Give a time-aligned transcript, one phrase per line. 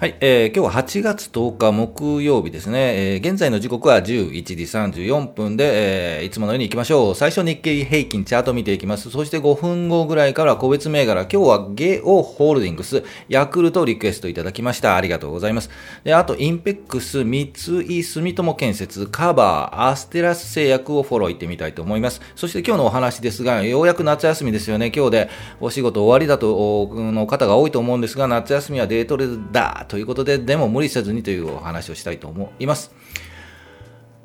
[0.00, 4.04] はい、えー、今日は8月10日木曜日ですね、えー、現在の時刻は11
[4.44, 7.14] 時34分で、えー、いつものように行きましょう。
[7.16, 9.10] 最初日経平均チャート見ていきます。
[9.10, 14.94] そして5分後ぐらいから個別銘柄、今日はゲオホールディングス、ヤクルトリクエストいただきました。
[14.94, 15.70] ありがとうございます。
[16.04, 22.20] で、あと、インペックス、三井住友建設、カバー、アステラス製薬をフォロー行ってみたいと思います。
[22.36, 24.92] そして今日のお話ですが、ようやく夏休みですよね。
[24.94, 25.30] 今日で
[25.60, 32.92] お仕事終わりだと、の方が多いと思うんですが、夏休みはデートレだということで、でも無理せずにというお話をしたいと思います。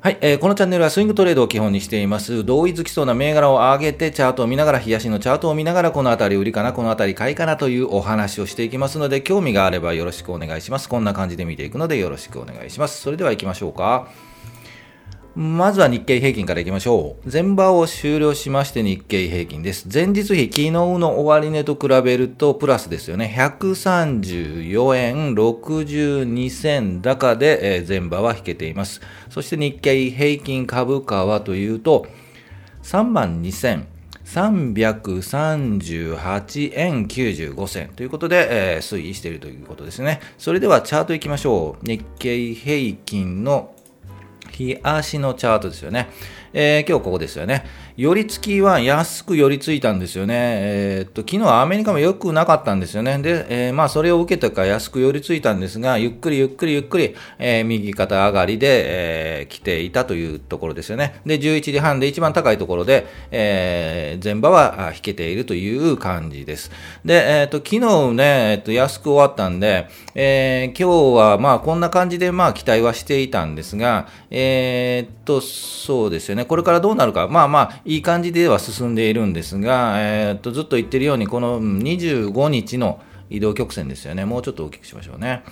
[0.00, 2.44] はい、えー、このチャンネルはスイングトレードを基本にしています。
[2.44, 10.90] 同意づきそうな銘柄を上げて、チャートを見ながら、冷やしのチャートを見ながら、この辺り売りかな、この辺り買いかなというお話をしていきますので、興味があればよろしくお願いします。
[10.90, 13.00] こんな感じで見ていくのでよろしくお願いします。
[13.00, 14.08] それでは行きましょうか。
[15.36, 17.30] まずは日経平均からいきましょう。
[17.30, 19.88] 前場を終了しまして日経平均です。
[19.92, 23.34] 前日比、昨日の終値と比べるとプラスですよね。
[23.36, 29.00] 134円62銭高で、前場は引けています。
[29.28, 32.06] そして日経平均株価はというと、
[32.84, 33.86] 3万2000
[34.24, 40.20] 338円95銭ということで、えー、推移しているということですね。
[40.38, 41.86] それではチャートいきましょう。
[41.86, 43.73] 日経平均の
[44.56, 46.08] 日足のチャートですよね。
[46.56, 47.64] えー、今日ここですよね。
[47.96, 50.34] 寄り付きは安く寄り付いたんですよね。
[50.36, 53.18] えー、っと、昨日はアメリカも良くなかったんですよね。
[53.18, 58.66] で、えー、まあ、それを受けてから安く寄り付いたんですが、ゆっくりゆっくりゆっくり、えー、右肩上がりで、
[59.40, 61.20] えー、来ていたというところですよね。
[61.26, 66.70] で、11時半で一番高いところで、えー、前場は引けているという感じです。
[67.04, 76.44] で、えー、っと、昨日ね、えー、っと、安く終わったんで、えー、今日はまあ、こんな感じでまあ、期待はしていたんですが、えー、っと、そうですよね。
[76.44, 77.26] これからどうなるか。
[77.28, 83.00] まあまあ、いい感じでは進んでいるんですが、えー、っとずっと言ってるように、この25日の
[83.30, 84.24] 移動曲線ですよね。
[84.24, 85.42] もうちょっと大きくしましょうね。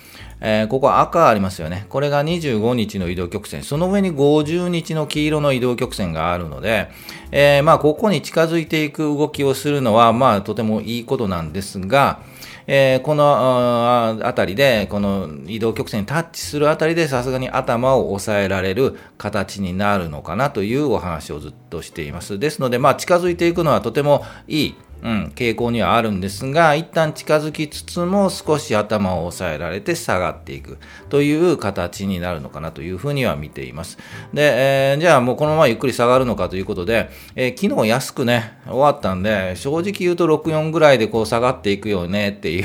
[0.45, 1.87] えー、ここ赤ありますよね。
[1.89, 3.63] これが25日の移動曲線。
[3.63, 6.91] その上に50日の黄色の移動曲線があるので、
[7.31, 12.21] えー、まあ、ここに近づいていく動きをするのは、まあ、とてもいいことなんですが、
[12.67, 22.41] えー、このあたりで、この移動曲線にタッチするあたりで、さすがに頭を抑えられる形になるのかなというお話をずっとしています。
[22.41, 33.99] ですので、まあ、近づいていくのはとてもいいうん、傾向にはあるんですが、一旦近づきつつも少し頭を抑えられて下がっていくという形になるのかなというふうには見ています。
[34.33, 42.63] で、えー、じゃあもうこのままゆっくり下がるのかということで、えー、昨日安くね、終わったんで、正直言うと64ぐらいでこう下がっていくよねってい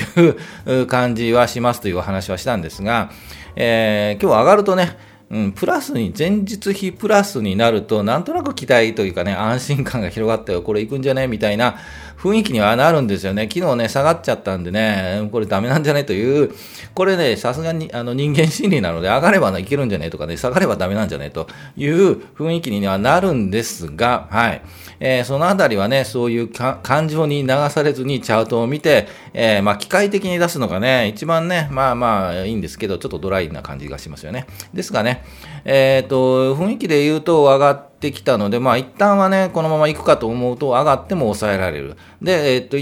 [0.66, 3.12] う 感じはしますというお話はしたんですが、
[3.56, 4.96] えー、今日上がるとね、
[5.30, 11.76] うん、プラスに、前日比プラスになると、なんとなく期待というかね、安心感が広がったよ、これ行くんじゃねみたいな
[12.18, 13.50] 雰囲気にはなるんですよね。
[13.54, 16.52] 昨日ね、下がっちゃったんでね、これダメなんじゃねという、
[16.94, 24.62] これね、さすがにあの人間心理なので、上がれば、いけるんじゃねとかね、下がればダメなんじゃねという雰囲気にはなるんですが、はい。
[25.00, 29.08] えー、そのあたりはね、そういう感情に流されずにチャートを見て、
[29.40, 34.48] えー、まあ、機械的に出すのがね、一番ね、まあまあいいんですけど、ちょっとドライな感じがしますよね。
[34.74, 35.24] ですがね、
[35.64, 41.98] えっ、ー、と、雰囲気で言うと上がってきたので、まあ一旦はね、このまま行くかと思うと上がっても抑えられる。
[42.20, 42.78] で、えっ、と、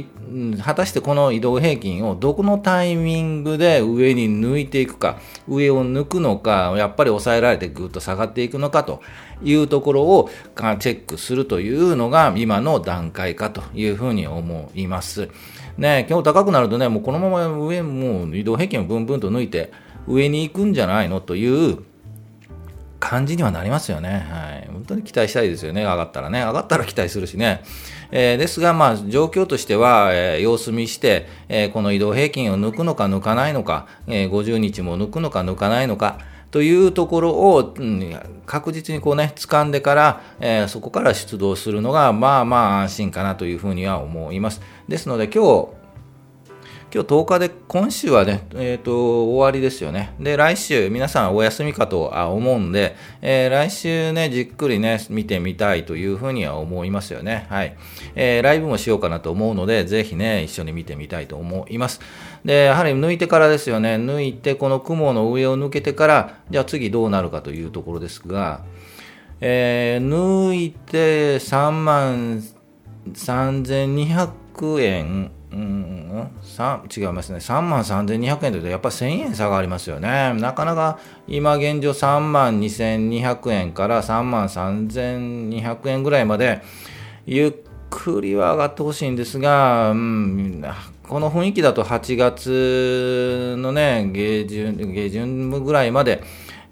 [0.64, 5.18] 果たしてこの移動平均をどこのタイミングで上に抜いていくか、
[5.50, 9.02] 上を抜くのか、やっぱり抑えられてぐっと下がっていくのかと
[9.44, 15.30] いうところをチェックするというのが今の段階かというふうに思います。
[15.78, 19.72] ね、今日高くなるとね、もうこのまま上、もう移動平均をブンブンと抜いて
[20.08, 21.84] 上に行くんじゃないのという
[23.00, 24.26] 感じにはなりますよね。
[24.30, 24.68] はい。
[24.72, 25.84] 本当に期待したいですよね。
[25.84, 26.42] 上がったらね。
[26.42, 27.62] 上がったら期待するしね。
[28.12, 36.20] えー、ですが、まあ、状況としては、えー、様子見して、えー、この移動平均を抜くのか抜かないのか、え50日も抜くのか抜かないのか、
[36.52, 44.62] というところを、うん、確実にこうね、掴んでから、えそこから出動するのが、まあまあ安心かなというふうには思います。
[44.88, 45.85] ですので、今日、
[46.94, 50.14] 今日10日で、今週はね、えっ、ー、と、終わりですよね。
[50.20, 57.48] で、来週、皆さんお休みかと思うんで、えー、来週ね、じっくりね、見てみたいというふうには思いますよね。
[57.50, 57.76] はい。
[58.16, 62.00] えー、ライブもしようかなと思うので、ぜひね、一緒に見てみたいと思います。
[62.46, 63.96] で、やはり抜いてからですよね。
[63.96, 68.64] 抜いて、この雲の上を抜けてから、じゃあ次どうなるかというところですが、
[69.42, 72.42] えー、抜いて3万
[73.14, 76.32] 3200円、うん、
[76.96, 77.38] 違いますね。
[77.38, 80.34] 3万3200円というと、やっぱり1000円差がありますよね。
[80.34, 81.00] なかなか
[81.30, 86.62] 今現状3万2200円から3万3200円ぐらいまで、
[87.26, 87.54] ゆっ
[87.90, 90.66] くりは上がってほしいんですが、うん、
[91.08, 96.22] この雰囲気だと8月のね、下旬、下旬ぐらいまで、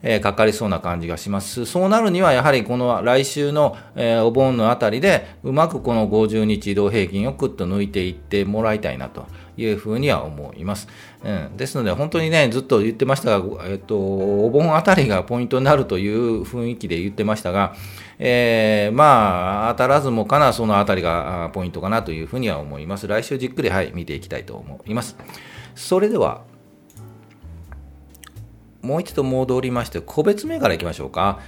[0.03, 1.65] え、かかりそうな感じがします。
[1.65, 10.89] そうなるには、やはりこの来週の、え、お盆のあたりで、うまくこの50日移動平均をくっと抜いていってもらいたいなというふうには思います。
[11.23, 17.73] うん、ですので、本当にね、ずっと言ってましたが、えっと、お盆あたりがポイントになるという雰囲気で言ってましたが、
[18.19, 23.07] えー、まあ、当たらずもかな、そのあたりがポイントかなというふうには思います。
[23.07, 25.15] 来週じっくり、はい、見ていきたいと思います。
[25.75, 26.41] それでは、
[28.83, 31.39] もう一度戻りまして、個別銘柄いきましょうか。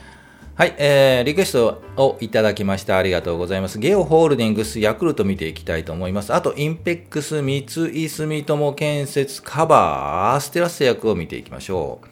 [0.56, 2.98] はい、えー、リクエストをいただきました。
[2.98, 3.78] ありがとうございます。
[3.78, 6.34] ゲオホールディングス、ヤクルト見ていきたいと思います。
[6.34, 12.08] あと、インペックス、三井住友建設、カバー、ステラス製薬を見ていきましょう。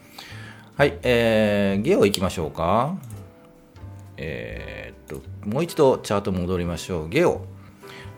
[0.76, 2.98] はい、えー、ゲオ行きましょうか。
[4.18, 7.08] えー、っと、もう一度チャート戻りましょう。
[7.08, 7.46] ゲオ、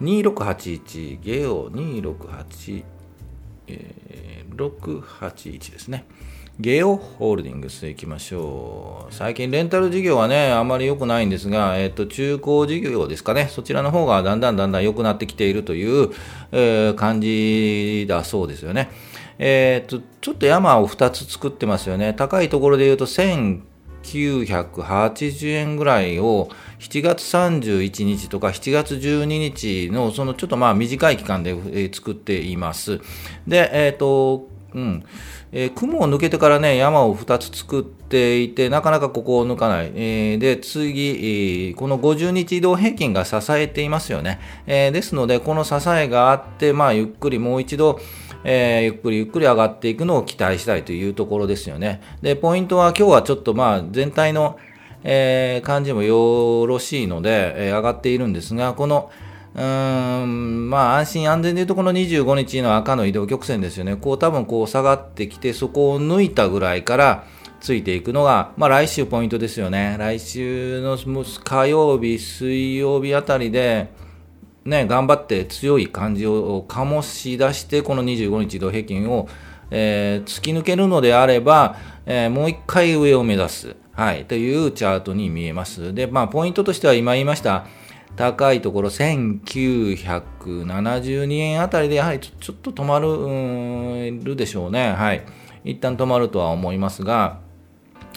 [0.03, 2.85] 2681、ゲオ268、
[3.69, 6.05] えー、681ですね。
[6.59, 9.15] ゲオホールディングス行きましょう。
[9.15, 16.09] 最近レンタル事業はね、あまり良くないんですが、えっ、と、中古事業ですかね、そちらの方がだんだんだんだん良くなってきているという、
[16.53, 18.89] えー、感じだそうですよね。
[19.39, 22.15] えっ、と、ちょっと山を2つ作ってますよね。
[22.15, 26.49] 高いところで言うと1980円ぐらいを
[26.79, 33.03] 7月31日とか7月12日のそのちょっとまあ短い期間で作っています。
[33.47, 35.05] で、えっ、と、うん。
[35.53, 39.93] えー、雲を抜けてからね、山を2つ作っていて、なかなかここを抜かない。
[39.95, 44.39] えー、で、次、えー、この50日移動平均が支えていますよね。
[44.67, 47.99] えですので、この支えがあって、まあ、ゆっくりもう一度、
[48.45, 52.03] えゆっくりゆっくり上がっていくのを期待したいというところですよね。
[52.21, 54.59] で、ポイントは今日はちょっとまあ、全体の、
[55.09, 59.11] え感じもよろしいので、え上がっているんですが、この、
[59.57, 63.97] うーん、まあ安心安全でいうとこの25日の赤の移動曲線ですよね。
[63.97, 67.25] こう多分こう下がってきて、そこを抜いたぐらいから
[67.61, 69.97] ついていくのが、まあ来週ポイントですよね。
[69.99, 70.99] 来週の
[71.43, 73.89] 火曜日、水曜日あたりで、
[74.67, 79.27] ね、頑張って強い感じを醸し出して、この25日移動平均を、
[79.71, 83.77] えー、突き抜けるのであれば、えー、もう一回上を目指す。
[83.93, 85.95] はい、というチャートに見えます。
[85.95, 87.65] で、まあ、ポイントとしては今言いました、
[88.15, 94.93] 高いところ1972円あたりでやはりちょっと止まるるでしょうね。
[94.93, 95.25] はい。
[95.65, 97.41] 一旦止まるとは思いますが、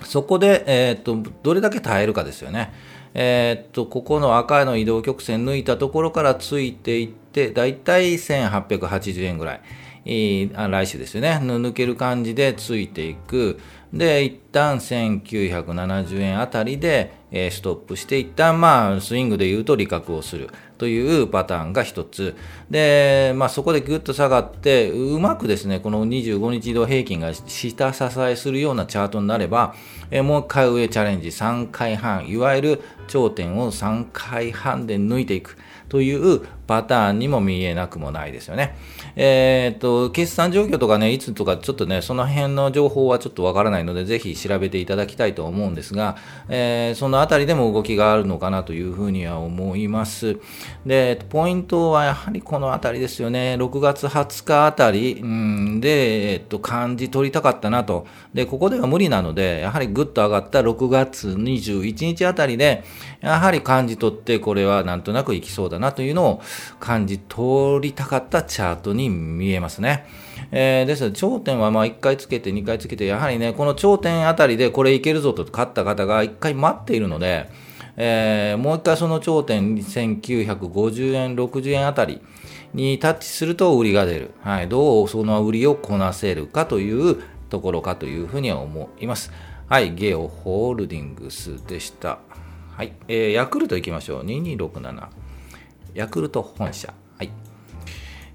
[0.04, 2.72] そこで、えー、っと、どれだけ耐えるかですよね。
[3.14, 9.62] えー、っと、ここの赤の移動曲線抜いたところからついていって、だいたい1880円ぐらい。
[10.56, 11.40] あ来週ですよね。
[11.42, 13.60] 抜ける感じでついていく。
[13.94, 22.36] で、一旦1970円あたりで、えー、ストップして、一旦まあ、スイングで言うと利確をするというパターンが一つ。
[22.70, 29.74] で、まあ、そこでぐっと下がって、うまくですね、この25日移動平均が下支えするようなチャートになれば、
[30.12, 35.58] えー、もう一回上チャレンジ3回半、いわゆる頂点を3回半で抜いていく。
[35.90, 38.76] というパターンにも見えなくもないですよね。
[39.16, 46.16] えー、っと、決算状況とかね、いつとかちょっとね、その辺の情報はちょっとわからないので、ぜひ調べていただきたいと思うんですが、
[46.48, 50.38] えー、そのあたりでも動きがあるのかなというふうには思います。
[50.86, 53.56] で、ポイントはやはりこのあたりですよね。
[53.60, 58.06] 6月20日あたり、うん、で、えっと、感じ取りたかったなと。
[58.36, 62.84] で、ここでは無理なので、やはりぐっと上がった6月21日あたりで、
[63.22, 66.42] やはり感じ取って、これはなんとなくいきそうだなというのを
[66.80, 70.06] 感じ取りたかったチャートに見えますね。
[70.52, 77.50] えー、ですので、頂点はまあ1回つけて、2回つけて、やはりね、この頂点あたりでこれいけるぞと勝った方が1回待っているので、
[77.98, 82.22] えー、もう1回その頂点1950円、60円あたり
[82.74, 84.32] にタッチすると売りが出る。
[84.42, 89.32] はい、どうその売りをこなせるかというところかというふうには思います。
[89.68, 92.20] はい、ゲオホールディングスでした。
[92.72, 94.26] はい、えー、ヤクルトいきましょう。
[94.26, 95.08] 2267。
[95.94, 96.94] ヤクルト本社。
[97.18, 97.32] はい。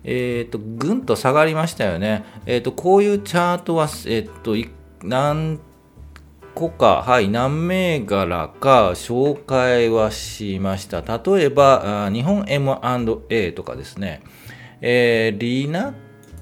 [0.05, 2.25] えっ、ー、と、ぐんと下がりましたよね。
[2.47, 4.57] えっ、ー、と、こういうチャートは、えっ、ー、と、
[5.03, 5.59] 何
[6.55, 11.01] 個か、はい、何銘柄か紹介はしました。
[11.01, 14.23] 例えば、日本 M&A とかですね、
[14.81, 15.95] えー、リナッ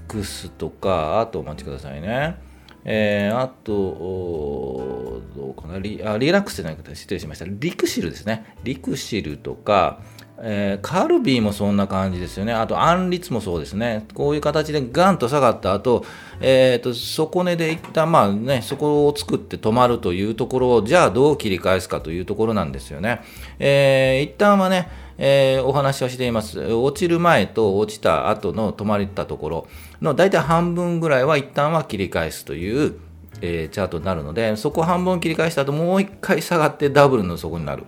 [0.08, 2.36] クスとか、あとお待ちくださいね。
[2.84, 7.46] えー、あと、どうかなリあ、リラックスじゃないか失礼しました。
[7.48, 8.56] リクシルですね。
[8.64, 10.00] リクシルとか、
[10.38, 12.52] えー、カルビーもそんな感じですよね。
[12.52, 14.06] あと、アンリツもそうですね。
[14.14, 16.04] こういう形でガンと下がった後、
[16.40, 23.20] えっ、ー、と、底根で一旦、まあね、そこを作って止まるというところを、じゃあどう切り返すかというところなんですよね。
[23.58, 26.60] えー、一旦はね、えー、お話はしています。
[26.60, 29.68] 落ちる前と落ちた後の止まったところ
[30.00, 32.96] の大体半分ぐらいは一旦は切り返すという、
[33.40, 37.84] えー、チャートになるので、そこ半分切り返した後もう一回下がってダブルの底になる。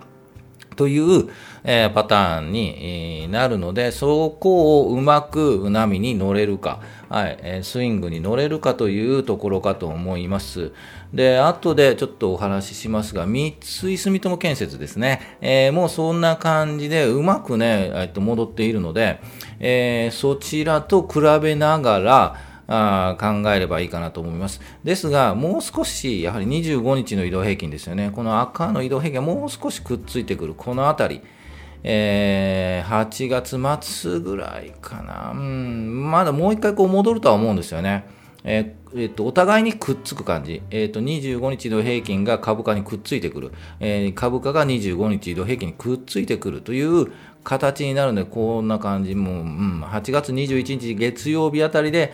[0.75, 1.29] という、
[1.63, 10.71] えー、パターンに、なるので、そこをうまく波に乗れるか、はい、えー、スイングに乗れるかというところかと思います。
[11.13, 19.19] で、後でちょっとお話ししますが、三井住友建設ですね、えー、もうそんな感じでうまくね、えっと戻っているので、
[19.59, 24.61] えー、そちらと比べながら、考えればいいかなと思います。
[24.83, 28.11] ですが、もう少し、やはり25日の移動平均ですよね。
[28.13, 31.21] この赤の移動平均がもう少しくっついてくる、このあたり。
[31.87, 35.31] えー、8月末ぐらいかな。
[35.31, 38.05] うん、まだもう一回こう戻るとは思うんですよね。
[38.43, 47.11] えーえー、とお互いにくっつく感じ、えー、と25日移動平均が株価にくっついてくる、えー、株価が25日移動平均にくっついてくるという
[47.43, 52.13] 形になるので、こんな感じ、もう、うん、8月21日月曜日あたりで、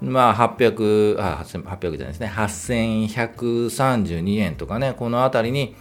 [0.00, 5.74] まあ、800、あ、800じゃないですね、8132円とかね、このあたりに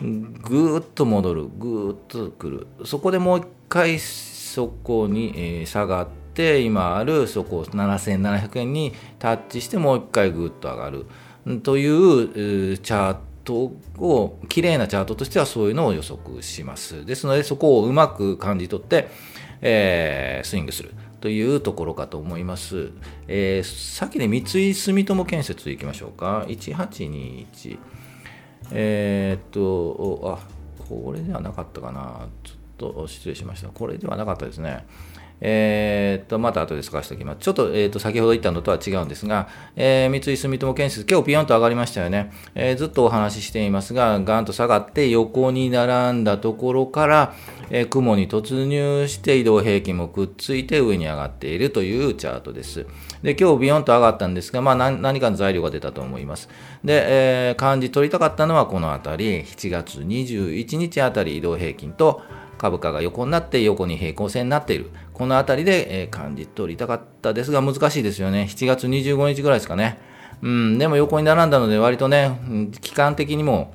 [0.00, 2.66] ぐーっと戻る、ぐーっとくる。
[2.84, 11.06] そこでもう一回そこに、下がって、今あるそこ7700円にタッチしてもう一回ぐーっと上がる。
[11.62, 17.04] というチャートを、綺麗なチャートとしてはそういうのを予測します。
[17.04, 19.08] ですので、そこをうまく感じ取って、
[19.60, 20.92] えー、スイングする。
[21.20, 22.90] というところかと思います。
[23.28, 26.44] えー、先で三井住友建設いきましょうか。
[26.48, 27.78] 1821。
[28.72, 30.46] えー、っと、あ、
[30.88, 32.28] これではなかったかな。
[32.42, 33.68] ちょっと失礼しました。
[33.68, 34.86] これではなかったですね。
[35.40, 37.38] えー、っと、また後で探しておきます。
[37.40, 42.32] ちょっと、えー、っと、先ほど言ったのとは違うんですが、えー、三井住友建設、今日ピヨンと上がりましたよね。
[42.54, 47.34] えー、ずっとお話ししていますが、ガンと下がって横に並んだところから、
[47.70, 52.86] えー、雲に突入して移動平均もくっついて上に上がっているというチャートです。
[53.22, 56.48] で、今日ビヨンと上がったんですが、まあ何何かの材料が出たと思います。
[56.84, 62.22] で、えー、漢字取りたかったのはこのあたり、7月21日あたり移動平均と、
[62.60, 64.90] 株価が横になって横に平行線になっている。
[65.14, 68.48] このあたりで、えー、感じ取りたかったですが難しいですよね。
[68.50, 69.98] 7月25日ぐらいですかね。
[70.42, 72.38] うん、でも横に並んだので割とね、
[72.82, 73.72] 期間的にも、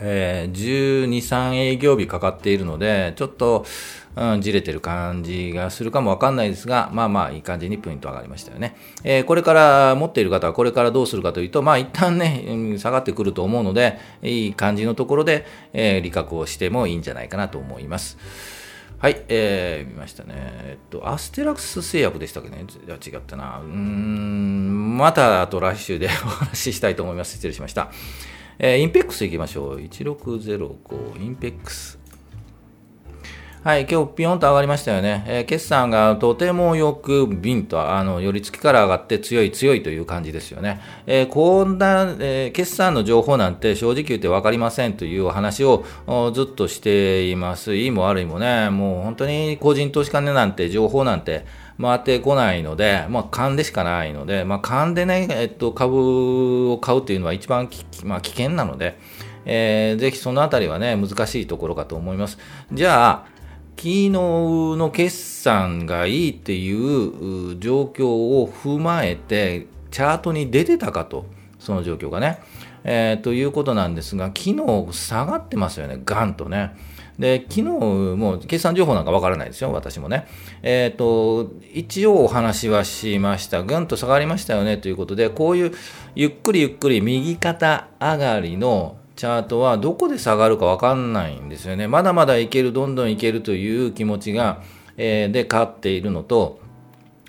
[0.00, 3.64] えー、12、3営業日かかっているので、ちょっと、
[4.14, 8.76] うん、じれてる感じがするかもわかんないですが、まあまあいい感じにポイント上がりましたよね。
[9.04, 18.18] えー、これから持っている方はこれからどうするかというと、まあ一旦ね、下がってくると思うので、いい感じのところで、えー、利確をしてもいいんじゃないかなと思います。
[18.98, 20.34] はい、えー、見ましたね。
[20.36, 22.66] えっと、アステラクス製薬でしたっけね？
[22.88, 23.58] 違ったな。
[23.58, 27.32] うーん、またあと来週でお話ししたいと思います。
[27.32, 27.90] 失礼しました。
[28.64, 29.80] えー、インペックスいきましょう。
[29.80, 31.98] 1605、インペックス。
[33.64, 35.24] はい、今日ピヨンと上がりましたよね。
[35.26, 40.80] えー、決算がとてもよくビンと、あの、寄り付きから上がって強い強いという感じですよね。
[41.08, 45.84] えー、こんな、えー、決算の情報なんて正直言って分かりませんというお話を
[46.32, 47.74] ずっとしています。
[47.74, 51.46] いいも悪いもね、もう本当に個人投資家なんて情報なんて
[51.82, 57.68] 回ってこないので、まあ、勘でしかないので、まあ、勘でね、えっと、株を買うっていうのは一番
[58.04, 58.98] まあ、危険なので、
[59.44, 62.38] えー、ぜひそのあたりはね、難しいところかと思います。
[62.72, 63.32] じゃあ、
[63.76, 71.26] 昨日の決算がいいっていう状況を踏まえて、チャートに出てたかと、
[71.58, 72.38] その状況がね。
[72.84, 76.76] えー、ということなんですが、昨日下がってますよね、ガンとね。
[77.18, 80.26] で、昨日も決算情報なんかわからないですよ、私もね。
[80.62, 83.62] えっ、ー、と、一応お話はしました。
[83.62, 85.72] ぐんと下がりましたよねということで、こういう
[86.14, 91.86] ゆっくりゆっくり右肩上がりのチャートはどこで下がるかわかんないんですよね。
[91.86, 94.62] まだまだいける、どんどんいけるという気持ちが、
[94.96, 96.60] えー、で勝っているのと、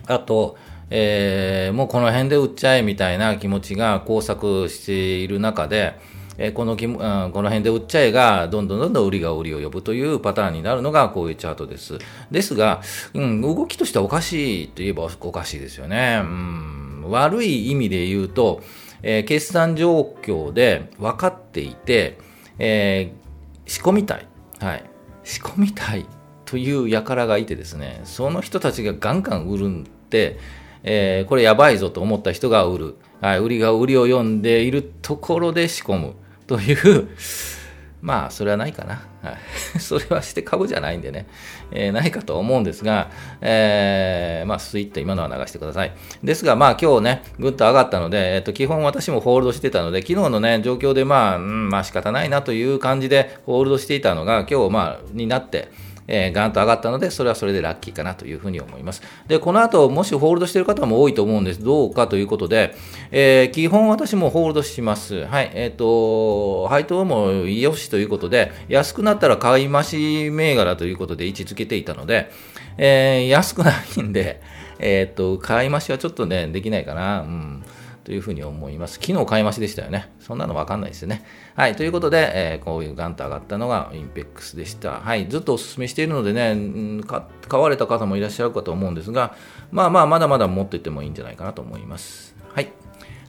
[0.07, 0.57] あと、
[0.89, 5.97] えー、もうこの辺で売っちゃえみたいな気持ちが交錯している中で、
[6.37, 11.99] えー、この、うん、この辺で売っちゃえが、どんどんどんどん売りが売りを呼ぶというパターンになるのがこういうチャートです。
[12.31, 12.81] ですが、
[13.13, 16.21] うん、動きとしてはおかしいといえばおかしいですよね。
[16.23, 18.61] うん、悪い意味で言うと、
[19.03, 22.17] えー、決算状況で分かっていて、
[22.57, 24.27] えー、仕込みたい。
[24.59, 24.83] はい。
[25.23, 26.05] 仕込みたい
[26.45, 30.39] という輩がいてですね、その人たちがガンガン売るんで、
[30.83, 32.95] えー、これやばいぞと思った人が売る。
[33.21, 33.39] はい。
[33.39, 36.15] 売りが売りを読んでいるところで仕込む
[36.47, 37.07] という
[38.03, 39.01] まあ、それはないかな。
[39.21, 39.31] は
[39.77, 41.25] い、 それはして株じゃないんでね、
[41.71, 43.09] えー、ないかと思うんですが、
[43.39, 45.93] えー、まあ、スイッと今のは流してください。
[46.21, 55.69] ですが、まあ、今日ね、ぐっと上がったので、えっ、と、基本私もホールドしてたので、昨日のね、状況で、まあ、うん、まあ、仕方ないなという感じでホールドしていたのが、今日、まあ、になって、
[56.07, 59.01] えー、ガンと上がったので、それはそれでラッキーかなというふうに思います。
[59.27, 61.63] で、この後、もしホールドしている方も多いと思うんです。
[61.63, 62.75] どうかということで、
[63.11, 65.25] えー、基本私もホールドします。
[65.25, 65.51] はい。
[65.53, 72.31] えっ、ー、と、配当もよしということで、安くなったら買い増し銘柄ということで位置づけていたので、
[72.77, 74.41] えー、安くないんで、
[74.79, 77.21] えっ、と、買い増しはちょっとね、できないかな。
[77.21, 77.63] うん。
[78.03, 78.99] というふうに思います。
[79.01, 80.11] 昨日買い増しでしたよね。
[80.19, 81.23] そんなのわかんないですよね。
[81.55, 81.75] はい。
[81.75, 84.99] ということで、えー、こういうガンと上がったのがインペックスでした。
[84.99, 85.27] はい。
[85.27, 87.01] ずっとお勧めしているのでね、
[87.47, 89.35] 買われた方もいらっしゃるかと思うんですが、
[89.71, 92.35] まあまあ、まだまだ持っててもいいんじゃないかなと思います。
[92.53, 92.71] はい。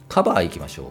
[0.09, 0.87] カバー行きましょう。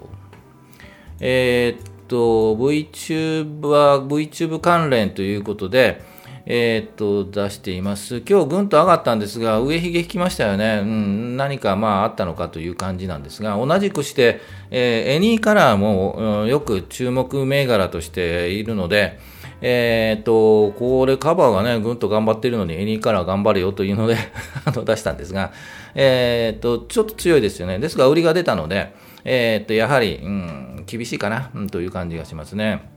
[1.20, 6.13] えー、っと、VTube は VTube 関連ということで、
[6.46, 8.22] えー、っと、出しています。
[8.28, 10.80] 今日ぐんと上がったんですが、上髭引きましたよね。
[10.82, 19.18] うん、何かまああったのかという感じなんですが、同じくして、えー、エニーカラーも、うん、よく注目銘柄としているので、
[19.62, 24.18] えー、っと、これカバーがね、ぐんと頑張ってるのに、エニーカラー頑張れよというので
[24.66, 25.52] あの出したんですが、
[25.94, 27.78] えー、っと、ちょっと強いですよね。
[27.78, 28.92] ですが、売りが出たので、
[29.24, 32.93] え、っと、やはり、うん、厳しいかな、うん、という感じがしますね。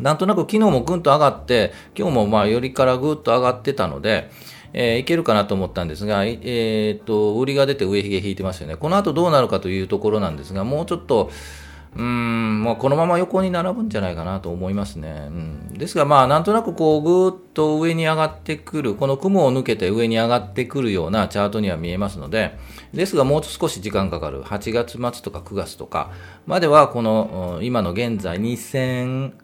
[0.00, 4.30] なんとなく昨日もぐんと上がって、今日もまあよりからぐっと上がってたので、
[4.72, 8.76] えー、いけるかなと思ったんですが、えー、っと、売りが出て上髭引いてますよね。
[8.76, 11.30] この後どうなるかというところなんですが、もうちょっと、
[11.96, 15.28] うん、まあ、このまま横に並ぶんじゃないかなと思いますね。
[15.28, 22.58] うん、ですが、まあ、なんとなくこう、ぐーっと上に上がってくる、この雲を抜けて上に上がってくるようなチャートには見えますので、
[22.92, 24.42] ですが、もう少し時間かかる。
[24.42, 26.10] 8月末とか9月とか
[26.46, 29.43] までは、この、今の現在2000、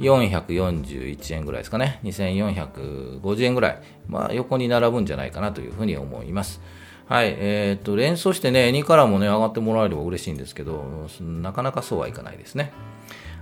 [0.00, 2.00] 441円ぐらいですかね。
[2.04, 3.82] 2450円ぐらい。
[4.08, 6.60] まあ、横に並ぶんじゃないかなというふうに思います。
[7.06, 7.36] はい。
[7.38, 10.84] えっ、ー、と、連想してね、2からもね、上がってもらえれば嬉しいんですけど、
[11.20, 12.72] なかなかそうはいかないですね。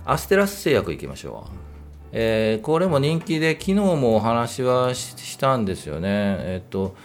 [0.05, 1.55] アステラス製薬いきましょう。
[2.11, 6.09] えー、これも人気で、昨日もお話はしたんですよね。
[6.09, 6.95] えっ、ー、と、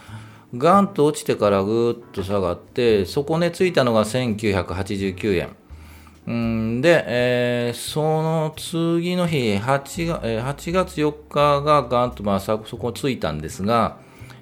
[0.57, 5.55] ガンと落ちてからぐーっと下がって、底根ついたのが1989円。
[6.27, 13.97] うんで、えー、その次の日8が、えー、8月4日がガンと、まあ、そこついたんですが、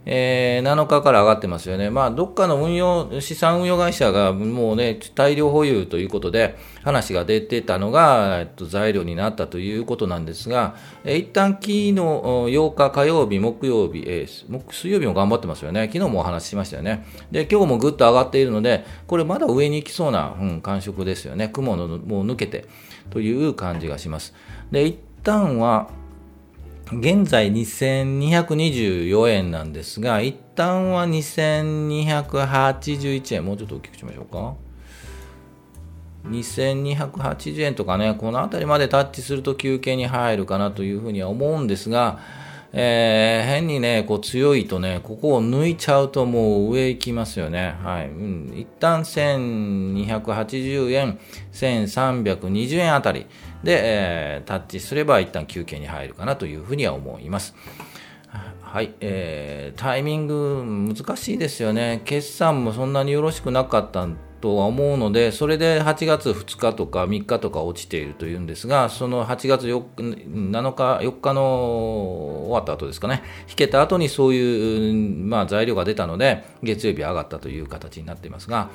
[0.05, 1.89] えー、7日から上がってますよね。
[1.89, 15.89] まあ、どっかの運用、資産運用会社がもうね、大量保有ということで、話が出てたのが、えっと、材料になったということなんですが、えー、一旦昨日8日火曜日、木曜日、えー、水曜日も頑張ってますよね。
[15.91, 17.05] 昨日もお話ししましたよね。
[17.31, 21.47] で、今日もぐっと上がっているので、これまだ上に行きそうな、うん、感触ですよね。
[21.47, 22.65] 雲のもう抜けて
[23.09, 24.33] という感じがします。
[24.71, 25.89] で、一旦は、
[26.91, 34.55] 現在2224円なんですが、一旦は2281円、もうちょっと大きくしましょうか。
[36.29, 42.19] 2280円とかね、この辺りまでタッチすると休憩に入るかなというふうには思うんですが、
[42.75, 47.75] えー、変にね、こう強いとね、ここを抜いちゃうともう上行きますよね。
[47.83, 48.07] はい。
[48.07, 51.19] うん、一旦1280円、
[51.51, 53.27] 1320円あたり
[53.63, 57.55] で、えー、タッチすれば一旦休憩に入るかなというふうには思います。
[58.61, 62.01] はい、えー、タイミング難しいですよね。
[62.05, 64.07] 決算もそんなによろしくなかった
[64.43, 71.41] とは思うので、それで8月2日とか3日とか落ちているというんですが、その8月4日7日、4日の
[72.47, 78.69] 終わった後ですかね、引けた後にそういう、まあ、材料が出たので、月曜日上がったという形になっていますが、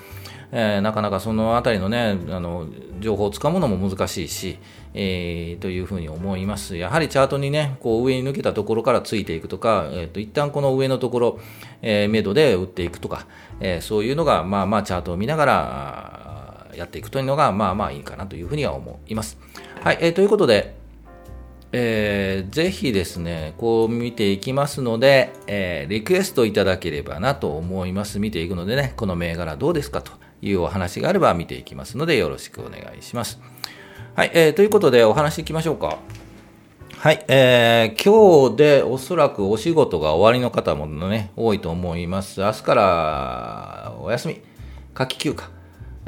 [0.53, 2.69] えー、なかなかそのあたりのね、あの
[3.01, 4.59] 情報をつかむのも難しいし、
[4.95, 6.77] えー、というふうに思います。
[6.77, 11.41] やはりチャートにね、こう上に抜けたところからついていくとか、えーと、一旦この上のところ、
[11.83, 13.27] えー、目処で打っていくとか、
[13.61, 19.39] えー、そういうのが、まあまあチャートを見ながらやっていくというのが、まあまあいいかなというふうには思います。
[19.83, 20.77] はい、えー、ということで、
[21.71, 28.19] えー、ぜひですね、こう見ていきますので、えー、リクエストいただければなと思います。
[28.19, 33.39] 見ていくのでね、この銘柄どうですかというお話があれば見ていきますので、よろしくお願いします。
[34.19, 35.97] はい、えー、ということでお話しいきましょうか。
[36.97, 42.41] はい、えー、今日でおそらくお仕事が終わりの方もね、多いと思います。
[42.41, 44.41] 明日からお休み、
[44.93, 45.58] 夏季休暇。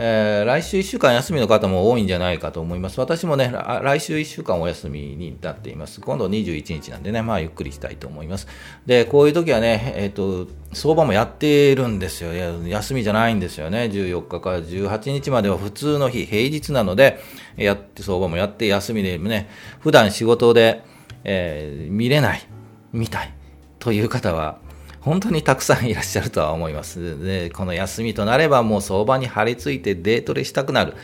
[0.03, 2.99] えー、来週1週間休みの方も多いんじゃないかと思います。
[2.99, 6.01] 私もね、来週1週間お休みになっています。
[6.01, 8.47] 今度21日なんでね、まあゆっくりしたいと思います。
[8.87, 12.33] で、こういう時はね、えっ、ー、と、相場もやってるんですよ。
[12.33, 13.91] 休みじゃないんですよね。
[13.93, 17.21] 14日から18日までは普通の日、平日なので、
[17.59, 20.83] やって、相場もやって、休みでね、普段仕事で、
[21.25, 22.49] えー、見れない、
[22.95, 23.35] 見たい
[23.79, 24.61] という方は、
[25.01, 27.19] 本当にたくさんいらっしゃるとは思います。
[27.25, 30.95] で、この休みとなればもう相場に張り付いてデートレしたくなる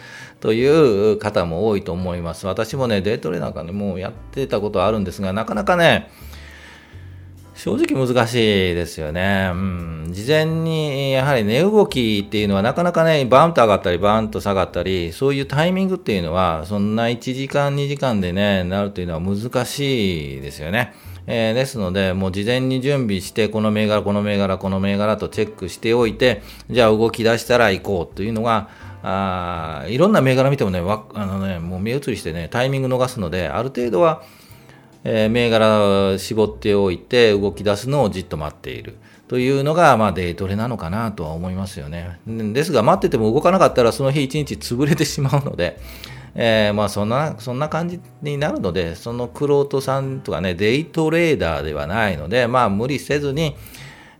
[0.40, 2.46] という方も多いと思います。
[2.46, 6.11] 私もね、デートレなんかね、もうやってたことはあるんですが、なかなかね、
[7.54, 9.50] 正直難しいですよね。
[9.50, 10.09] うん。
[10.11, 20.92] 事前に、やはり値動きっていうのはなかなかね、バンと上がったり、バンと下がったり、そういうタイミングっていうのは、そんな1時間、2時間でね、なるというのは難しいですよね。
[21.27, 28.69] えー、ですので、もう事前に準備して、この銘柄、この銘柄、この銘柄とチェックしておいて、じゃあ動き出したら行こうというのが、
[29.03, 34.23] あいろんな銘柄見てもね、わあのね、もう目移りしてね、タイミング逃すので、ある程度は、
[35.05, 38.97] えー、銘柄絞っておいて動き出すのをじっと待っている
[39.29, 42.21] というのが、まあ、デイトレなのかなとは思いますよね。
[42.27, 45.79] ですが、待ってても動かなかったら、その日一日潰れてしまうので、
[46.38, 53.57] えー、まあそんな、そんな感じになるので、そのクロートさんとかね、デイトレーダーではないので、まあ無理せずに、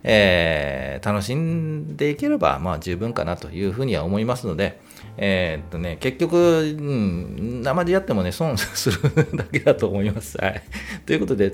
[0.03, 4.79] えー、楽しんでいければ、まあ十分かなというふうには思いますので、
[5.17, 8.99] えー、っとね、結局、うん、生でやってもね、損する
[9.35, 10.37] だけだと思います。
[10.37, 10.63] はい。
[11.05, 11.53] ということで、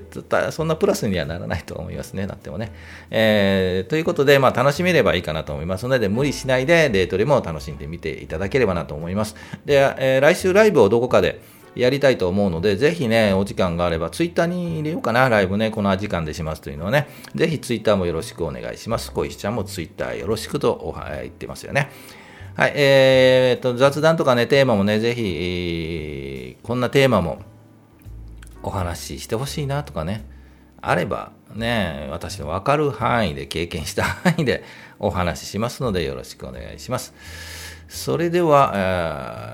[0.50, 2.72] そんなプラスにはならないと思いますね、なってもね。
[3.10, 9.36] えー、ということで、まあ、楽しめればいいかなと思いますので、無理しないで、デートでも楽しんでみていただければなと思います。
[9.64, 11.40] で、えー、来週ライブをどこかで、
[11.74, 19.12] やりたいと思うので、ぜひね、お時間があれば、ツイッターに入れようかな、ライブね、この時間でしますというのはね、ぜひツイッターもよろしくお願いします。
[19.12, 21.90] 小石ちゃんもツイッターよろしくとおは言ってますよね。
[22.56, 27.40] はい、えー、と、雑談とかね、テーマもね、ぜひ、こんなテーマも
[28.62, 30.24] お話ししてほしいなとかね、
[30.80, 34.62] あれば、ね、私のわかる範囲で、経験した範囲で
[35.00, 37.12] お話ししますので、よろしくお願いします。
[37.88, 38.72] それでは、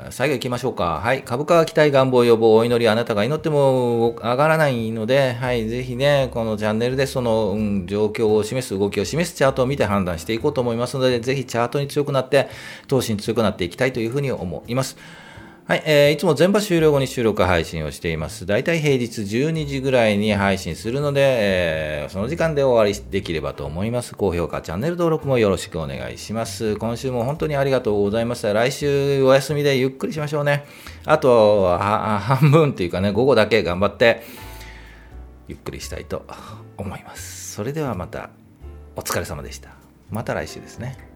[0.07, 1.01] えー、最後行きましょうか。
[1.03, 1.23] はい。
[1.23, 5.69] 株価期待願望予防お祈りあなたが祈っても上がらないので、はい。
[5.69, 12.49] ぜひね、このチャンネルでその、うん、状況を示す、動きを示すチャートを見て判断していこうと思いますので、ぜひチャートに強くなって、
[12.87, 14.97] 投資に強くなっていきたいというふうに思います。
[15.71, 18.45] はい、えー、いつも全場終了後に収録配信をしています。
[18.45, 24.17] だいたい平日12時ぐらいに配信するので、えー、その時間で終わりできればと思います。
[24.17, 26.75] 高評価、チャンネル登録もよろしくお願いします。
[26.75, 28.53] 今週も本当にありがとうございました。
[28.53, 30.65] 来週お休みでゆっくりしましょうね。
[31.05, 34.25] あとは、半分っていうかね、午後だけ頑張って、
[35.47, 36.27] ゆっくりしたいと
[36.79, 37.55] 思います。
[37.55, 38.31] それではまた、
[38.97, 39.71] お疲れ様でした。
[40.11, 41.10] また来週ですね。